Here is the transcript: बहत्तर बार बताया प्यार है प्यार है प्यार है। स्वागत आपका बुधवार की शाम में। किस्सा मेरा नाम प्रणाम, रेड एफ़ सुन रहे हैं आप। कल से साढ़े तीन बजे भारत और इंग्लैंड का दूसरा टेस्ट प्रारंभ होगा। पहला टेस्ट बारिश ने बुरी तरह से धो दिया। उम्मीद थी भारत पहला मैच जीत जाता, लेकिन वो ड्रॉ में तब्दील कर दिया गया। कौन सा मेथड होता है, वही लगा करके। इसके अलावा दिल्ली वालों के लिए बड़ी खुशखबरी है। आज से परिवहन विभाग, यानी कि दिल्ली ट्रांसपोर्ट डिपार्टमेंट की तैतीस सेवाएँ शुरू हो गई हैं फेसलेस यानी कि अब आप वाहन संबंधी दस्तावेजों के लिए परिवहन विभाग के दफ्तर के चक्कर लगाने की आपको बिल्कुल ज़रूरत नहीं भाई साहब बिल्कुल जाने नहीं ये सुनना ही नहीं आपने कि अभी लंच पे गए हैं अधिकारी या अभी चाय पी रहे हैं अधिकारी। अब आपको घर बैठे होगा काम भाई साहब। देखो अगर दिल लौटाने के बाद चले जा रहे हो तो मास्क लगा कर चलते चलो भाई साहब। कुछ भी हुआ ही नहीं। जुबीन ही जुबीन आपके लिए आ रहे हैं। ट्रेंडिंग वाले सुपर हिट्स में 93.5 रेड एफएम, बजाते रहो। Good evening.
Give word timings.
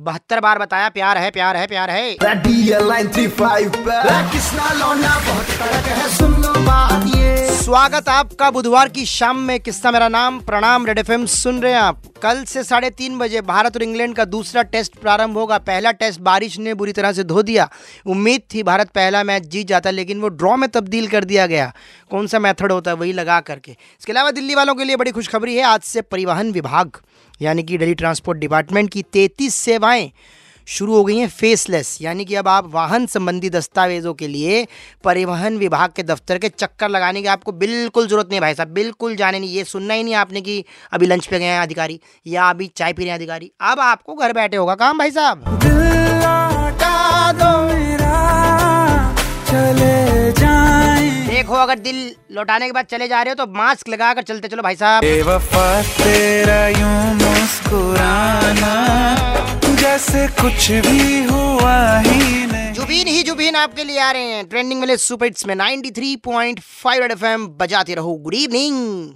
बहत्तर 0.00 0.40
बार 0.40 0.58
बताया 0.58 0.88
प्यार 0.88 1.18
है 1.18 1.30
प्यार 1.30 1.56
है 1.56 1.66
प्यार 1.66 1.90
है। 1.90 2.16
स्वागत 7.74 8.08
आपका 8.08 8.50
बुधवार 8.50 8.88
की 8.88 9.04
शाम 9.04 9.38
में। 9.38 9.60
किस्सा 9.60 9.90
मेरा 9.90 10.08
नाम 10.08 10.38
प्रणाम, 10.40 10.86
रेड 10.86 10.98
एफ़ 10.98 11.24
सुन 11.24 11.60
रहे 11.60 11.72
हैं 11.72 11.78
आप। 11.78 12.02
कल 12.22 12.44
से 12.44 12.62
साढ़े 12.64 12.90
तीन 12.90 13.18
बजे 13.18 13.40
भारत 13.40 13.76
और 13.76 13.82
इंग्लैंड 13.82 14.14
का 14.14 14.24
दूसरा 14.24 14.62
टेस्ट 14.62 14.96
प्रारंभ 14.96 15.38
होगा। 15.38 15.58
पहला 15.58 15.92
टेस्ट 15.92 16.20
बारिश 16.20 16.58
ने 16.58 16.74
बुरी 16.74 16.92
तरह 16.92 17.12
से 17.12 17.24
धो 17.24 17.42
दिया। 17.42 17.68
उम्मीद 18.06 18.42
थी 18.54 18.62
भारत 18.62 18.88
पहला 18.88 19.22
मैच 19.24 19.42
जीत 19.42 19.66
जाता, 19.66 19.90
लेकिन 19.90 20.20
वो 20.20 20.28
ड्रॉ 20.28 20.56
में 20.56 20.68
तब्दील 20.68 21.08
कर 21.08 21.24
दिया 21.24 21.46
गया। 21.46 21.72
कौन 22.10 22.26
सा 22.26 22.38
मेथड 22.38 22.72
होता 22.72 22.90
है, 22.90 22.96
वही 22.96 23.12
लगा 23.12 23.40
करके। 23.40 23.72
इसके 23.72 24.12
अलावा 24.12 24.30
दिल्ली 24.30 24.54
वालों 24.54 24.74
के 24.74 24.84
लिए 24.84 24.96
बड़ी 24.96 25.10
खुशखबरी 25.10 25.56
है। 25.56 25.62
आज 25.62 25.80
से 25.80 26.02
परिवहन 26.02 26.52
विभाग, 26.52 26.96
यानी 27.42 27.62
कि 27.62 27.78
दिल्ली 27.78 27.94
ट्रांसपोर्ट 27.94 28.38
डिपार्टमेंट 28.38 28.90
की 28.90 29.02
तैतीस 29.02 29.54
सेवाएँ 29.54 30.12
शुरू 30.66 30.94
हो 30.94 31.04
गई 31.04 31.16
हैं 31.18 31.28
फेसलेस 31.30 31.98
यानी 32.02 32.24
कि 32.24 32.34
अब 32.34 32.48
आप 32.48 32.66
वाहन 32.74 33.06
संबंधी 33.06 33.50
दस्तावेजों 33.50 34.14
के 34.14 34.28
लिए 34.28 34.66
परिवहन 35.04 35.56
विभाग 35.58 35.90
के 35.96 36.02
दफ्तर 36.02 36.38
के 36.38 36.48
चक्कर 36.48 36.88
लगाने 36.88 37.22
की 37.22 37.28
आपको 37.28 37.52
बिल्कुल 37.54 38.06
ज़रूरत 38.08 38.28
नहीं 38.30 38.40
भाई 38.40 38.54
साहब 38.54 38.68
बिल्कुल 38.74 39.16
जाने 39.16 39.38
नहीं 39.38 39.50
ये 39.50 39.64
सुनना 39.64 39.94
ही 39.94 40.02
नहीं 40.02 40.14
आपने 40.14 40.40
कि 40.40 40.64
अभी 40.92 41.06
लंच 41.06 41.26
पे 41.26 41.38
गए 41.38 41.44
हैं 41.44 41.60
अधिकारी 41.60 42.00
या 42.26 42.48
अभी 42.50 42.70
चाय 42.76 42.92
पी 42.92 43.02
रहे 43.02 43.10
हैं 43.10 43.18
अधिकारी। 43.18 43.50
अब 43.62 43.80
आपको 43.80 44.14
घर 44.14 44.32
बैठे 44.32 44.56
होगा 44.56 44.74
काम 44.74 44.98
भाई 44.98 45.10
साहब। 45.10 45.44
देखो 51.28 51.54
अगर 51.54 51.78
दिल 51.78 51.96
लौटाने 52.32 52.66
के 52.66 52.72
बाद 52.72 52.84
चले 52.86 53.08
जा 53.08 53.22
रहे 53.22 53.30
हो 53.30 53.44
तो 53.44 53.52
मास्क 53.52 53.88
लगा 53.88 54.12
कर 54.14 54.22
चलते 54.22 54.48
चलो 54.48 54.62
भाई 54.62 54.76
साहब। 54.76 55.04
कुछ 60.40 60.70
भी 60.70 61.24
हुआ 61.24 61.98
ही 61.98 62.46
नहीं। 62.46 62.72
जुबीन 62.72 63.08
ही 63.08 63.22
जुबीन 63.22 63.56
आपके 63.56 63.84
लिए 63.84 63.98
आ 63.98 64.10
रहे 64.10 64.22
हैं। 64.22 64.46
ट्रेंडिंग 64.46 64.80
वाले 64.80 64.96
सुपर 64.96 65.26
हिट्स 65.26 65.46
में 65.46 65.54
93.5 65.54 67.00
रेड 67.00 67.12
एफएम, 67.12 67.46
बजाते 67.46 67.94
रहो। 67.94 68.14
Good 68.14 68.34
evening. 68.34 69.14